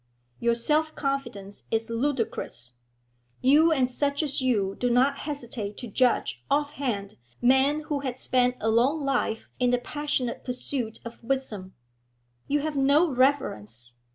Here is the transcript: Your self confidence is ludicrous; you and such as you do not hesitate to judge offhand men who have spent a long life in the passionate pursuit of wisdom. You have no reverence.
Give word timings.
Your 0.39 0.55
self 0.55 0.95
confidence 0.95 1.65
is 1.69 1.91
ludicrous; 1.91 2.73
you 3.39 3.71
and 3.71 3.87
such 3.87 4.23
as 4.23 4.41
you 4.41 4.75
do 4.79 4.89
not 4.89 5.19
hesitate 5.29 5.77
to 5.77 5.87
judge 5.87 6.43
offhand 6.49 7.17
men 7.39 7.81
who 7.81 7.99
have 7.99 8.17
spent 8.17 8.55
a 8.59 8.71
long 8.71 9.03
life 9.03 9.47
in 9.59 9.69
the 9.69 9.77
passionate 9.77 10.43
pursuit 10.43 10.99
of 11.05 11.23
wisdom. 11.23 11.75
You 12.47 12.61
have 12.61 12.75
no 12.75 13.11
reverence. 13.11 13.99